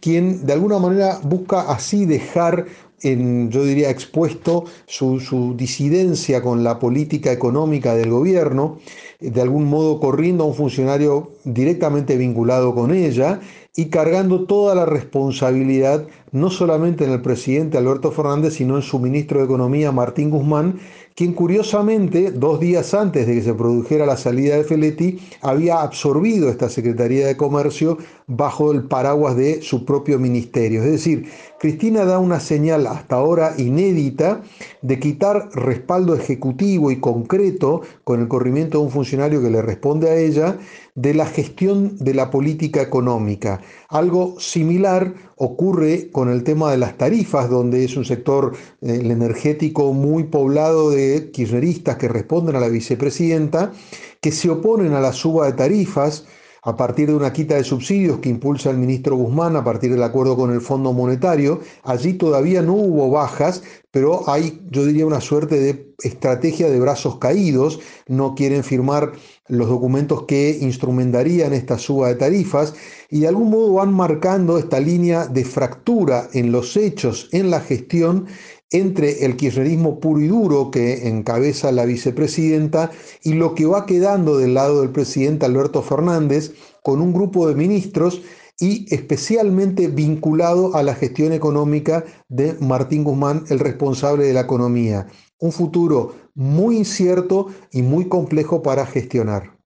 quien 0.00 0.44
de 0.44 0.52
alguna 0.52 0.78
manera 0.78 1.18
busca 1.22 1.62
así 1.62 2.04
dejar 2.04 2.66
en, 3.02 3.50
yo 3.50 3.64
diría, 3.64 3.90
expuesto 3.90 4.66
su, 4.86 5.54
disidencia 5.56 6.42
con 6.42 6.62
la 6.62 6.78
política 6.78 7.32
económica 7.32 7.94
del 7.94 8.10
gobierno, 8.10 8.78
de 9.20 9.40
algún 9.40 9.64
modo 9.64 10.00
corriendo 10.00 10.44
a 10.44 10.46
un 10.46 10.54
funcionario 10.54 11.32
directamente 11.44 12.16
vinculado 12.16 12.74
con 12.74 12.92
ella 12.92 13.40
y 13.76 13.86
cargando 13.86 14.44
toda 14.46 14.74
la 14.74 14.84
responsabilidad 14.84 16.06
no 16.32 16.50
solamente 16.50 17.04
en 17.04 17.12
el 17.12 17.22
presidente 17.22 17.78
Alberto 17.78 18.10
Fernández, 18.10 18.54
sino 18.54 18.76
en 18.76 18.82
su 18.82 18.98
ministro 18.98 19.38
de 19.38 19.46
Economía 19.46 19.92
Martín 19.92 20.30
Guzmán, 20.30 20.78
quien 21.14 21.32
curiosamente, 21.32 22.30
dos 22.30 22.60
días 22.60 22.94
antes 22.94 23.26
de 23.26 23.34
que 23.34 23.42
se 23.42 23.54
produjera 23.54 24.06
la 24.06 24.16
salida 24.16 24.56
de 24.56 24.64
Feletti, 24.64 25.20
había 25.42 25.82
absorbido 25.82 26.48
esta 26.48 26.68
Secretaría 26.68 27.26
de 27.26 27.36
Comercio 27.36 27.98
bajo 28.30 28.70
el 28.70 28.84
paraguas 28.84 29.36
de 29.36 29.60
su 29.60 29.84
propio 29.84 30.18
ministerio. 30.20 30.84
Es 30.84 30.92
decir, 30.92 31.28
Cristina 31.58 32.04
da 32.04 32.20
una 32.20 32.38
señal 32.38 32.86
hasta 32.86 33.16
ahora 33.16 33.54
inédita 33.58 34.42
de 34.82 35.00
quitar 35.00 35.50
respaldo 35.52 36.14
ejecutivo 36.14 36.92
y 36.92 37.00
concreto 37.00 37.82
con 38.04 38.20
el 38.20 38.28
corrimiento 38.28 38.78
de 38.78 38.84
un 38.84 38.90
funcionario 38.92 39.42
que 39.42 39.50
le 39.50 39.60
responde 39.62 40.10
a 40.10 40.16
ella 40.16 40.58
de 40.94 41.12
la 41.12 41.26
gestión 41.26 41.96
de 41.98 42.14
la 42.14 42.30
política 42.30 42.80
económica. 42.80 43.62
Algo 43.88 44.38
similar 44.38 45.12
ocurre 45.34 46.10
con 46.12 46.30
el 46.30 46.44
tema 46.44 46.70
de 46.70 46.78
las 46.78 46.96
tarifas, 46.96 47.50
donde 47.50 47.84
es 47.84 47.96
un 47.96 48.04
sector 48.04 48.54
eh, 48.80 48.98
el 49.00 49.10
energético 49.10 49.92
muy 49.92 50.24
poblado 50.24 50.90
de 50.90 51.30
kirchneristas 51.32 51.96
que 51.96 52.06
responden 52.06 52.54
a 52.54 52.60
la 52.60 52.68
vicepresidenta, 52.68 53.72
que 54.20 54.30
se 54.30 54.50
oponen 54.50 54.92
a 54.92 55.00
la 55.00 55.12
suba 55.12 55.46
de 55.46 55.54
tarifas, 55.54 56.26
a 56.62 56.76
partir 56.76 57.08
de 57.08 57.14
una 57.14 57.32
quita 57.32 57.54
de 57.54 57.64
subsidios 57.64 58.18
que 58.18 58.28
impulsa 58.28 58.70
el 58.70 58.76
ministro 58.76 59.16
Guzmán 59.16 59.56
a 59.56 59.64
partir 59.64 59.90
del 59.90 60.02
acuerdo 60.02 60.36
con 60.36 60.52
el 60.52 60.60
Fondo 60.60 60.92
Monetario. 60.92 61.60
Allí 61.82 62.14
todavía 62.14 62.62
no 62.62 62.74
hubo 62.74 63.10
bajas, 63.10 63.62
pero 63.90 64.28
hay, 64.28 64.60
yo 64.70 64.84
diría, 64.84 65.06
una 65.06 65.20
suerte 65.20 65.58
de 65.58 65.94
estrategia 66.02 66.68
de 66.68 66.80
brazos 66.80 67.18
caídos. 67.18 67.80
No 68.06 68.34
quieren 68.34 68.62
firmar 68.62 69.12
los 69.48 69.68
documentos 69.68 70.24
que 70.24 70.58
instrumentarían 70.60 71.52
esta 71.52 71.78
suba 71.78 72.08
de 72.08 72.14
tarifas 72.14 72.74
y 73.10 73.20
de 73.20 73.28
algún 73.28 73.50
modo 73.50 73.74
van 73.74 73.92
marcando 73.92 74.58
esta 74.58 74.78
línea 74.80 75.26
de 75.26 75.44
fractura 75.44 76.28
en 76.32 76.52
los 76.52 76.76
hechos, 76.76 77.28
en 77.32 77.50
la 77.50 77.60
gestión 77.60 78.26
entre 78.70 79.24
el 79.24 79.36
kirchnerismo 79.36 79.98
puro 79.98 80.20
y 80.20 80.28
duro 80.28 80.70
que 80.70 81.08
encabeza 81.08 81.72
la 81.72 81.84
vicepresidenta 81.84 82.90
y 83.22 83.34
lo 83.34 83.54
que 83.54 83.66
va 83.66 83.86
quedando 83.86 84.38
del 84.38 84.54
lado 84.54 84.80
del 84.80 84.90
presidente 84.90 85.46
Alberto 85.46 85.82
Fernández 85.82 86.52
con 86.82 87.00
un 87.00 87.12
grupo 87.12 87.48
de 87.48 87.54
ministros 87.54 88.22
y 88.60 88.86
especialmente 88.94 89.88
vinculado 89.88 90.76
a 90.76 90.82
la 90.82 90.94
gestión 90.94 91.32
económica 91.32 92.04
de 92.28 92.54
Martín 92.60 93.04
Guzmán, 93.04 93.44
el 93.48 93.58
responsable 93.58 94.26
de 94.26 94.34
la 94.34 94.42
economía. 94.42 95.06
Un 95.38 95.50
futuro 95.50 96.14
muy 96.34 96.76
incierto 96.76 97.46
y 97.72 97.80
muy 97.82 98.08
complejo 98.08 98.62
para 98.62 98.84
gestionar. 98.84 99.59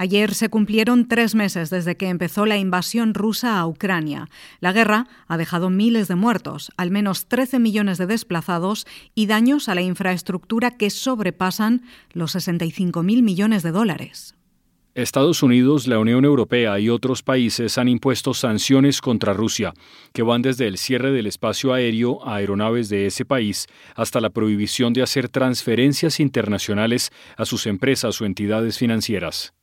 Ayer 0.00 0.32
se 0.32 0.48
cumplieron 0.48 1.08
tres 1.08 1.34
meses 1.34 1.70
desde 1.70 1.96
que 1.96 2.08
empezó 2.08 2.46
la 2.46 2.56
invasión 2.56 3.14
rusa 3.14 3.58
a 3.58 3.66
Ucrania. 3.66 4.28
La 4.60 4.72
guerra 4.72 5.08
ha 5.26 5.36
dejado 5.36 5.70
miles 5.70 6.06
de 6.06 6.14
muertos, 6.14 6.70
al 6.76 6.92
menos 6.92 7.26
13 7.26 7.58
millones 7.58 7.98
de 7.98 8.06
desplazados 8.06 8.86
y 9.16 9.26
daños 9.26 9.68
a 9.68 9.74
la 9.74 9.82
infraestructura 9.82 10.70
que 10.70 10.90
sobrepasan 10.90 11.82
los 12.12 12.36
65.000 12.36 13.22
millones 13.24 13.64
de 13.64 13.72
dólares. 13.72 14.36
Estados 14.94 15.42
Unidos, 15.42 15.88
la 15.88 15.98
Unión 15.98 16.24
Europea 16.24 16.78
y 16.78 16.90
otros 16.90 17.24
países 17.24 17.76
han 17.76 17.88
impuesto 17.88 18.34
sanciones 18.34 19.00
contra 19.00 19.32
Rusia, 19.32 19.74
que 20.12 20.22
van 20.22 20.42
desde 20.42 20.68
el 20.68 20.78
cierre 20.78 21.10
del 21.10 21.26
espacio 21.26 21.72
aéreo 21.72 22.24
a 22.24 22.36
aeronaves 22.36 22.88
de 22.88 23.06
ese 23.06 23.24
país 23.24 23.66
hasta 23.96 24.20
la 24.20 24.30
prohibición 24.30 24.92
de 24.92 25.02
hacer 25.02 25.28
transferencias 25.28 26.20
internacionales 26.20 27.10
a 27.36 27.44
sus 27.44 27.66
empresas 27.66 28.20
o 28.20 28.26
entidades 28.26 28.78
financieras. 28.78 29.57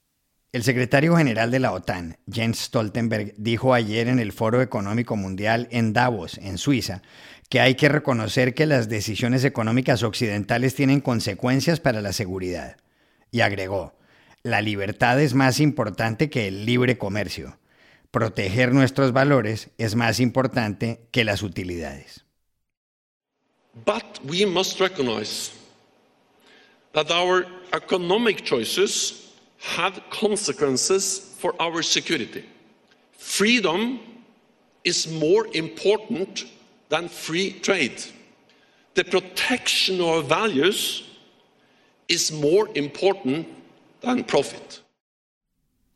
El 0.56 0.64
secretario 0.64 1.18
general 1.18 1.52
de 1.52 1.60
la 1.60 1.74
OTAN, 1.74 2.18
Jens 2.32 2.60
Stoltenberg, 2.60 3.34
dijo 3.36 3.74
ayer 3.74 4.08
en 4.08 4.20
el 4.20 4.32
Foro 4.32 4.62
Económico 4.62 5.18
Mundial 5.18 5.68
en 5.70 5.92
Davos, 5.92 6.38
en 6.38 6.58
Suiza, 6.58 7.02
que 7.50 7.60
hay 7.60 7.76
que 7.76 7.90
reconocer 7.90 8.54
que 8.54 8.66
las 8.66 8.88
decisiones 8.88 9.44
económicas 9.44 10.02
occidentales 10.02 10.74
tienen 10.74 11.02
consecuencias 11.02 11.82
para 11.82 12.00
la 12.00 12.14
seguridad. 12.14 12.78
Y 13.32 13.42
agregó, 13.42 13.98
la 14.44 14.62
libertad 14.62 15.20
es 15.20 15.34
más 15.34 15.60
importante 15.60 16.30
que 16.30 16.48
el 16.48 16.66
libre 16.66 16.98
comercio. 16.98 17.60
Proteger 18.10 18.74
nuestros 18.74 19.12
valores 19.12 19.72
es 19.78 19.96
más 19.96 20.22
importante 20.22 21.02
que 21.12 21.26
las 21.26 21.44
utilidades. 21.44 22.24
But 23.86 24.06
we 24.24 24.46
must 24.46 24.80
recognize 24.80 25.52
that 26.94 27.12
our 27.12 27.46
economic 27.74 28.42
choices 28.46 29.25
have 29.60 30.02
consequences 30.10 31.36
for 31.38 31.54
our 31.60 31.82
security. 31.82 32.46
Freedom 33.14 34.00
is 34.84 35.12
more 35.12 35.48
important 35.54 36.46
than 36.90 37.08
free 37.08 37.52
trade. 37.52 38.04
The 38.94 39.04
protection 39.04 40.00
of 40.00 40.28
values 40.28 41.04
is 42.08 42.32
more 42.32 42.70
important 42.76 43.48
than 44.02 44.24
profit. 44.24 44.82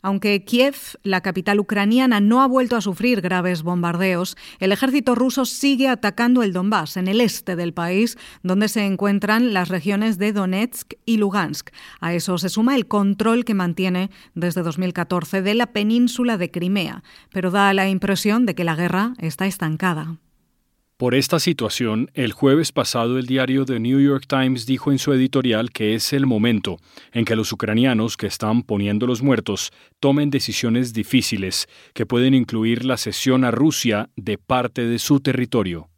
Aunque 0.01 0.45
Kiev, 0.45 0.75
la 1.03 1.21
capital 1.21 1.59
ucraniana, 1.59 2.21
no 2.21 2.41
ha 2.41 2.47
vuelto 2.47 2.77
a 2.77 2.81
sufrir 2.81 3.19
graves 3.19 3.63
bombardeos, 3.63 4.37
el 4.59 4.71
ejército 4.71 5.13
ruso 5.13 5.43
sigue 5.43 5.89
atacando 5.89 6.41
el 6.41 6.53
Donbass, 6.53 6.95
en 6.95 7.09
el 7.09 7.19
este 7.19 7.57
del 7.57 7.73
país, 7.73 8.17
donde 8.41 8.69
se 8.69 8.85
encuentran 8.85 9.53
las 9.53 9.67
regiones 9.67 10.17
de 10.17 10.31
Donetsk 10.31 10.93
y 11.05 11.17
Lugansk. 11.17 11.71
A 11.99 12.13
eso 12.13 12.37
se 12.37 12.47
suma 12.47 12.75
el 12.75 12.87
control 12.87 13.43
que 13.43 13.53
mantiene 13.53 14.09
desde 14.35 14.63
2014 14.63 15.41
de 15.41 15.53
la 15.53 15.67
península 15.67 16.37
de 16.37 16.49
Crimea, 16.49 17.03
pero 17.33 17.51
da 17.51 17.73
la 17.73 17.89
impresión 17.89 18.45
de 18.45 18.55
que 18.55 18.63
la 18.63 18.75
guerra 18.75 19.15
está 19.19 19.47
estancada. 19.47 20.17
Por 20.99 21.15
esta 21.15 21.39
situación, 21.39 22.11
el 22.13 22.33
jueves 22.33 22.73
pasado 22.73 23.19
el 23.19 23.25
diario 23.25 23.63
The 23.63 23.79
New 23.79 24.01
York 24.01 24.25
Times 24.27 24.65
dijo 24.65 24.91
en 24.91 24.99
su 24.99 25.13
editorial 25.13 25.71
que 25.71 25.95
es 25.95 26.11
el 26.11 26.25
momento 26.25 26.75
en 27.13 27.23
que 27.23 27.37
los 27.37 27.53
ucranianos 27.53 28.17
que 28.17 28.27
están 28.27 28.63
poniendo 28.63 29.07
los 29.07 29.21
muertos 29.21 29.71
tomen 30.01 30.29
decisiones 30.29 30.91
difíciles 30.91 31.67
que 31.93 32.05
pueden 32.05 32.33
incluir 32.33 32.83
la 32.83 32.97
cesión 32.97 33.45
a 33.45 33.51
Rusia 33.51 34.09
de 34.17 34.37
parte 34.37 34.81
de 34.81 34.99
su 34.99 35.21
territorio. 35.21 35.89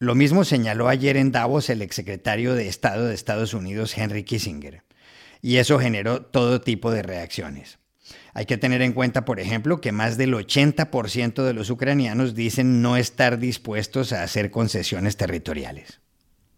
Lo 0.00 0.16
mismo 0.16 0.42
señaló 0.42 0.88
ayer 0.88 1.16
en 1.16 1.30
Davos 1.30 1.70
el 1.70 1.80
exsecretario 1.80 2.54
de 2.54 2.66
Estado 2.66 3.06
de 3.06 3.14
Estados 3.14 3.54
Unidos, 3.54 3.96
Henry 3.96 4.24
Kissinger, 4.24 4.82
y 5.40 5.58
eso 5.58 5.78
generó 5.78 6.20
todo 6.20 6.60
tipo 6.60 6.90
de 6.90 7.04
reacciones. 7.04 7.78
Hay 8.34 8.46
que 8.46 8.56
tener 8.56 8.80
en 8.80 8.92
cuenta, 8.92 9.24
por 9.24 9.40
ejemplo, 9.40 9.80
que 9.80 9.92
más 9.92 10.16
del 10.16 10.32
80% 10.34 11.42
de 11.42 11.52
los 11.52 11.68
ucranianos 11.68 12.34
dicen 12.34 12.80
no 12.80 12.96
estar 12.96 13.38
dispuestos 13.38 14.12
a 14.12 14.22
hacer 14.22 14.50
concesiones 14.50 15.16
territoriales. 15.16 16.00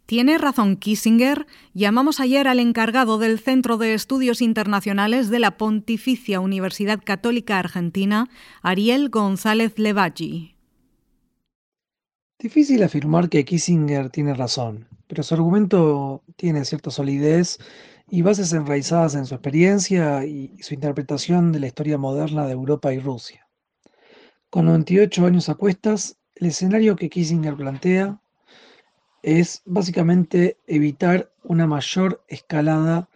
Tiene 0.06 0.36
razón 0.36 0.76
Kissinger. 0.76 1.46
Llamamos 1.72 2.20
ayer 2.20 2.46
al 2.46 2.60
encargado 2.60 3.18
del 3.18 3.40
Centro 3.40 3.78
de 3.78 3.94
Estudios 3.94 4.42
Internacionales 4.42 5.30
de 5.30 5.38
la 5.38 5.56
Pontificia 5.56 6.40
Universidad 6.40 7.00
Católica 7.02 7.58
Argentina, 7.58 8.28
Ariel 8.62 9.08
González 9.08 9.78
Levaggi. 9.78 10.54
Difícil 12.38 12.82
afirmar 12.82 13.30
que 13.30 13.46
Kissinger 13.46 14.10
tiene 14.10 14.34
razón, 14.34 14.86
pero 15.06 15.22
su 15.22 15.32
argumento 15.34 16.22
tiene 16.36 16.66
cierta 16.66 16.90
solidez 16.90 17.58
y 18.14 18.22
bases 18.22 18.52
enraizadas 18.52 19.16
en 19.16 19.26
su 19.26 19.34
experiencia 19.34 20.24
y 20.24 20.56
su 20.60 20.72
interpretación 20.72 21.50
de 21.50 21.58
la 21.58 21.66
historia 21.66 21.98
moderna 21.98 22.46
de 22.46 22.52
Europa 22.52 22.94
y 22.94 23.00
Rusia. 23.00 23.48
Con 24.50 24.66
98 24.66 25.26
años 25.26 25.48
a 25.48 25.56
cuestas, 25.56 26.16
el 26.36 26.46
escenario 26.46 26.94
que 26.94 27.10
Kissinger 27.10 27.56
plantea 27.56 28.20
es 29.24 29.62
básicamente 29.64 30.58
evitar 30.68 31.32
una 31.42 31.66
mayor 31.66 32.22
escalada 32.28 33.08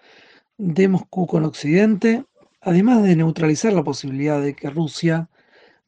de 0.57 0.89
Moscú 0.89 1.29
con 1.29 1.45
Occidente, 1.45 2.25
además 2.61 3.05
de 3.05 3.15
neutralizar 3.15 3.73
la 3.73 3.85
posibilidad 3.85 4.43
de 4.43 4.55
que 4.55 4.69
Rusia 4.69 5.29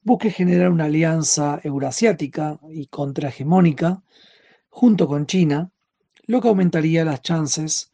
busque 0.04 0.30
generar 0.30 0.70
una 0.70 0.84
alianza 0.84 1.60
eurasiática 1.64 2.60
y 2.70 2.86
contrahegemónica 2.86 4.04
junto 4.68 5.08
con 5.08 5.26
China, 5.26 5.72
lo 6.26 6.40
que 6.40 6.46
aumentaría 6.46 7.04
las 7.04 7.22
chances 7.22 7.89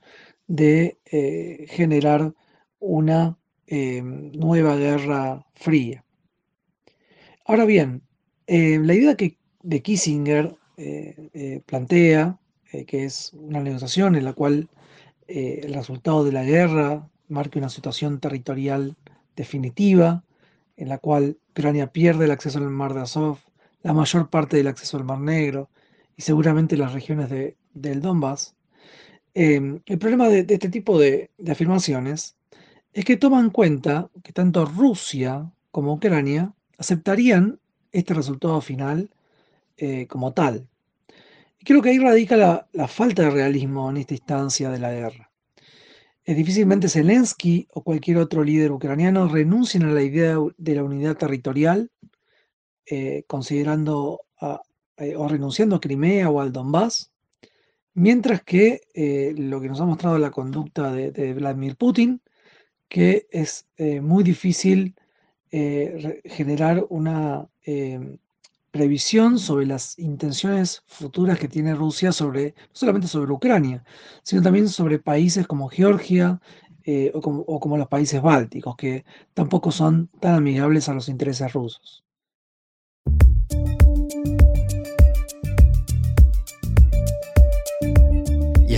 de 0.46 0.98
eh, 1.06 1.66
generar 1.68 2.34
una 2.78 3.38
eh, 3.66 4.02
nueva 4.02 4.76
guerra 4.76 5.46
fría. 5.54 6.04
Ahora 7.44 7.64
bien, 7.64 8.02
eh, 8.46 8.78
la 8.82 8.94
idea 8.94 9.16
que, 9.16 9.38
de 9.62 9.82
Kissinger 9.82 10.56
plantea, 11.64 12.38
que 12.86 13.04
es 13.04 13.32
una 13.32 13.60
negociación 13.60 14.14
en 14.14 14.24
la 14.24 14.34
cual 14.34 14.68
el 15.26 15.72
resultado 15.72 16.22
de 16.22 16.32
la 16.32 16.44
guerra 16.44 17.08
marque 17.28 17.58
una 17.58 17.70
situación 17.70 18.20
territorial 18.20 18.94
definitiva, 19.34 20.22
en 20.76 20.90
la 20.90 20.98
cual 20.98 21.38
Ucrania 21.50 21.86
pierde 21.92 22.26
el 22.26 22.30
acceso 22.30 22.58
al 22.58 22.68
mar 22.68 22.92
de 22.92 23.00
Azov, 23.00 23.38
la 23.82 23.94
mayor 23.94 24.28
parte 24.28 24.58
del 24.58 24.66
acceso 24.66 24.98
al 24.98 25.04
mar 25.04 25.20
Negro 25.20 25.70
y 26.16 26.22
seguramente 26.22 26.76
las 26.76 26.92
regiones 26.92 27.30
del 27.72 28.00
Donbass. 28.02 28.54
El 29.36 29.98
problema 29.98 30.28
de, 30.28 30.46
este 30.48 30.70
tipo 30.70 30.98
de, 30.98 31.30
afirmaciones 31.50 32.36
es 32.94 33.04
que 33.04 33.18
toman 33.18 33.46
en 33.46 33.50
cuenta 33.50 34.10
que 34.22 34.32
tanto 34.32 34.64
Rusia 34.64 35.52
como 35.70 35.92
Ucrania 35.92 36.54
aceptarían 36.78 37.60
este 37.92 38.14
resultado 38.14 38.62
final 38.62 39.10
eh, 39.76 40.06
como 40.06 40.32
tal. 40.32 40.66
Y 41.60 41.64
creo 41.66 41.82
que 41.82 41.90
ahí 41.90 41.98
radica 41.98 42.66
la, 42.72 42.88
falta 42.88 43.24
de 43.24 43.30
realismo 43.30 43.90
en 43.90 43.98
esta 43.98 44.14
instancia 44.14 44.70
de 44.70 44.78
la 44.78 44.92
guerra. 44.92 45.30
Difícilmente 46.24 46.88
Zelensky 46.88 47.68
o 47.74 47.82
cualquier 47.82 48.16
otro 48.16 48.42
líder 48.42 48.72
ucraniano 48.72 49.28
renuncien 49.28 49.84
a 49.84 49.92
la 49.92 50.02
idea 50.02 50.38
de 50.56 50.74
la 50.74 50.82
unidad 50.82 51.16
territorial, 51.16 51.90
eh, 52.86 53.22
considerando 53.26 54.22
eh, 54.96 55.14
o 55.14 55.28
renunciando 55.28 55.76
a 55.76 55.80
Crimea 55.80 56.30
o 56.30 56.40
al 56.40 56.52
Donbass, 56.52 57.12
mientras 57.96 58.42
que 58.42 58.80
lo 59.36 59.60
que 59.60 59.68
nos 59.68 59.80
ha 59.80 59.84
mostrado 59.86 60.18
la 60.18 60.30
conducta 60.30 60.92
de, 60.92 61.10
de 61.10 61.34
Vladimir 61.34 61.76
Putin, 61.76 62.22
que 62.88 63.26
es 63.32 63.66
muy 64.02 64.22
difícil 64.24 64.94
generar 65.50 66.86
una 66.90 67.48
previsión 68.76 69.38
sobre 69.38 69.66
las 69.66 69.98
intenciones 69.98 70.82
futuras 70.86 71.38
que 71.38 71.48
tiene 71.48 71.74
Rusia 71.74 72.12
sobre, 72.12 72.54
no 72.58 72.74
solamente 72.74 73.08
sobre 73.08 73.32
Ucrania, 73.32 73.82
sino 74.22 74.42
también 74.42 74.68
sobre 74.68 74.98
países 74.98 75.46
como 75.46 75.68
Georgia 75.68 76.40
eh, 76.84 77.10
o, 77.14 77.20
como, 77.20 77.40
o 77.42 77.58
como 77.58 77.78
los 77.78 77.88
países 77.88 78.20
bálticos, 78.22 78.76
que 78.76 79.04
tampoco 79.34 79.72
son 79.72 80.08
tan 80.20 80.34
amigables 80.34 80.88
a 80.88 80.94
los 80.94 81.08
intereses 81.08 81.52
rusos. 81.52 82.05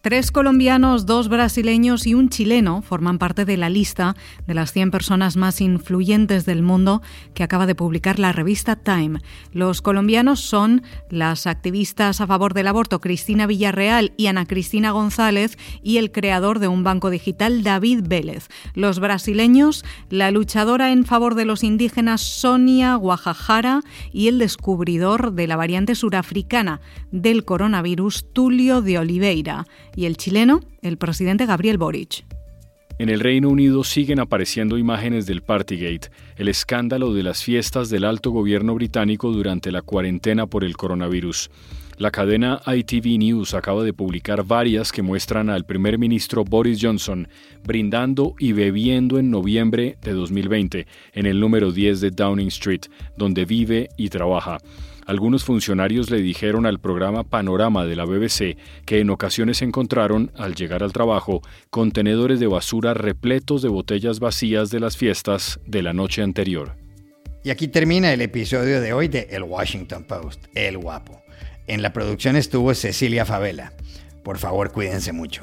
Tres 0.00 0.30
colombianos, 0.30 1.06
dos 1.06 1.28
brasileños 1.28 2.06
y 2.06 2.14
un 2.14 2.28
chileno 2.28 2.82
forman 2.82 3.18
parte 3.18 3.44
de 3.44 3.56
la 3.56 3.68
lista 3.68 4.14
de 4.46 4.54
las 4.54 4.72
100 4.72 4.92
personas 4.92 5.36
más 5.36 5.60
influyentes 5.60 6.46
del 6.46 6.62
mundo 6.62 7.02
que 7.34 7.42
acaba 7.42 7.66
de 7.66 7.74
publicar 7.74 8.20
la 8.20 8.30
revista 8.30 8.76
Time. 8.76 9.18
Los 9.52 9.82
colombianos 9.82 10.38
son 10.38 10.84
las 11.10 11.48
activistas 11.48 12.20
a 12.20 12.28
favor 12.28 12.54
del 12.54 12.68
aborto 12.68 13.00
Cristina 13.00 13.48
Villarreal 13.48 14.12
y 14.16 14.28
Ana 14.28 14.46
Cristina 14.46 14.92
González 14.92 15.58
y 15.82 15.96
el 15.96 16.12
creador 16.12 16.60
de 16.60 16.68
un 16.68 16.84
banco 16.84 17.10
digital 17.10 17.64
David 17.64 18.04
Vélez. 18.06 18.46
Los 18.74 19.00
brasileños, 19.00 19.84
la 20.10 20.30
luchadora 20.30 20.92
en 20.92 21.06
favor 21.06 21.34
de 21.34 21.44
los 21.44 21.64
indígenas 21.64 22.20
Sonia 22.20 22.94
Guajajara 22.94 23.80
y 24.12 24.28
el 24.28 24.38
descubridor 24.38 25.32
de 25.32 25.48
la 25.48 25.56
variante 25.56 25.96
surafricana 25.96 26.80
del 27.10 27.44
coronavirus 27.44 28.32
Tulio 28.32 28.80
de 28.80 28.98
Oliveira 29.00 29.66
y 29.96 30.06
el 30.06 30.16
chileno, 30.16 30.60
el 30.82 30.96
presidente 30.96 31.46
Gabriel 31.46 31.78
Boric. 31.78 32.24
En 32.98 33.08
el 33.08 33.20
Reino 33.20 33.48
Unido 33.48 33.84
siguen 33.84 34.18
apareciendo 34.18 34.76
imágenes 34.76 35.24
del 35.26 35.42
Partygate, 35.42 36.10
el 36.36 36.48
escándalo 36.48 37.14
de 37.14 37.22
las 37.22 37.44
fiestas 37.44 37.90
del 37.90 38.04
alto 38.04 38.32
gobierno 38.32 38.74
británico 38.74 39.30
durante 39.30 39.70
la 39.70 39.82
cuarentena 39.82 40.46
por 40.46 40.64
el 40.64 40.76
coronavirus. 40.76 41.48
La 41.98 42.12
cadena 42.12 42.60
ITV 42.66 43.18
News 43.18 43.54
acaba 43.54 43.82
de 43.82 43.92
publicar 43.92 44.44
varias 44.44 44.92
que 44.92 45.02
muestran 45.02 45.50
al 45.50 45.64
primer 45.64 45.98
ministro 45.98 46.44
Boris 46.44 46.78
Johnson 46.80 47.28
brindando 47.64 48.34
y 48.38 48.52
bebiendo 48.52 49.18
en 49.18 49.30
noviembre 49.30 49.98
de 50.02 50.12
2020 50.12 50.86
en 51.12 51.26
el 51.26 51.40
número 51.40 51.72
10 51.72 52.00
de 52.00 52.10
Downing 52.10 52.48
Street, 52.48 52.82
donde 53.16 53.44
vive 53.44 53.88
y 53.96 54.10
trabaja. 54.10 54.58
Algunos 55.08 55.42
funcionarios 55.42 56.10
le 56.10 56.20
dijeron 56.20 56.66
al 56.66 56.80
programa 56.80 57.24
Panorama 57.24 57.86
de 57.86 57.96
la 57.96 58.04
BBC 58.04 58.58
que 58.84 59.00
en 59.00 59.08
ocasiones 59.08 59.62
encontraron, 59.62 60.30
al 60.36 60.54
llegar 60.54 60.82
al 60.82 60.92
trabajo, 60.92 61.40
contenedores 61.70 62.40
de 62.40 62.46
basura 62.46 62.92
repletos 62.92 63.62
de 63.62 63.70
botellas 63.70 64.20
vacías 64.20 64.68
de 64.68 64.80
las 64.80 64.98
fiestas 64.98 65.60
de 65.64 65.80
la 65.80 65.94
noche 65.94 66.22
anterior. 66.22 66.76
Y 67.42 67.48
aquí 67.48 67.68
termina 67.68 68.12
el 68.12 68.20
episodio 68.20 68.82
de 68.82 68.92
hoy 68.92 69.08
de 69.08 69.28
El 69.30 69.44
Washington 69.44 70.04
Post, 70.04 70.44
El 70.54 70.76
Guapo. 70.76 71.22
En 71.66 71.80
la 71.80 71.94
producción 71.94 72.36
estuvo 72.36 72.74
Cecilia 72.74 73.24
Favela. 73.24 73.72
Por 74.22 74.36
favor, 74.36 74.72
cuídense 74.72 75.12
mucho 75.12 75.42